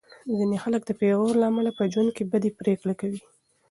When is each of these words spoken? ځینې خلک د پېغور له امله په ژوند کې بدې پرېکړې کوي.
ځینې 0.37 0.57
خلک 0.63 0.81
د 0.85 0.91
پېغور 0.99 1.35
له 1.41 1.45
امله 1.51 1.71
په 1.77 1.83
ژوند 1.91 2.09
کې 2.15 2.23
بدې 2.31 2.51
پرېکړې 2.59 2.93
کوي. 3.01 3.21